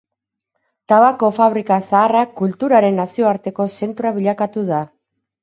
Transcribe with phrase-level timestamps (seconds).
[0.91, 4.83] Tabako fabrika zaharra kulturaren nazioarteko zentroa bilakatu da.